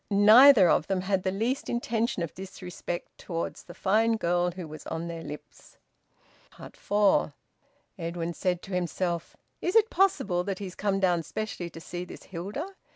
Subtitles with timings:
[0.09, 4.87] Neither of them had the least intention of disrespect towards the fine girl who was
[4.87, 5.77] on their lips.
[6.73, 7.33] FOUR.
[7.99, 12.03] Edwin said to himself: "Is it possible that he has come down specially to see
[12.03, 12.75] this Hilda?"